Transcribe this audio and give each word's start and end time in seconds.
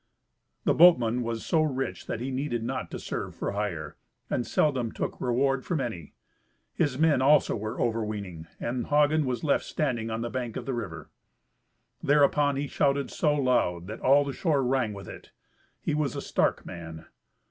The 0.63 0.73
boatman 0.73 1.21
was 1.21 1.45
so 1.45 1.61
rich 1.61 2.07
that 2.07 2.19
he 2.19 2.31
needed 2.31 2.63
not 2.63 2.89
to 2.89 2.97
serve 2.97 3.35
for 3.35 3.51
hire, 3.51 3.97
and 4.31 4.47
seldom 4.47 4.91
took 4.91 5.21
reward 5.21 5.63
from 5.63 5.79
any. 5.79 6.15
His 6.73 6.97
men 6.97 7.21
also 7.21 7.55
were 7.55 7.79
overweening, 7.79 8.47
and 8.59 8.87
Hagen 8.87 9.27
was 9.27 9.43
left 9.43 9.63
standing 9.63 10.09
on 10.09 10.21
the 10.21 10.31
bank 10.31 10.57
of 10.57 10.65
the 10.65 10.73
river. 10.73 11.11
Thereupon 12.01 12.55
he 12.55 12.65
shouted 12.65 13.11
so 13.11 13.35
loud 13.35 13.85
that 13.85 14.01
all 14.01 14.23
the 14.25 14.33
shore 14.33 14.63
rang 14.63 14.93
with 14.93 15.07
it. 15.07 15.33
He 15.83 15.93
was 15.93 16.15
a 16.15 16.21
stark 16.23 16.65
man. 16.65 17.05